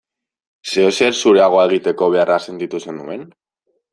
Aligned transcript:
Zeozer 0.69 1.17
zureagoa 1.17 1.67
egiteko 1.69 2.09
beharra 2.17 2.39
sentitu 2.47 2.83
zenuen? 2.87 3.29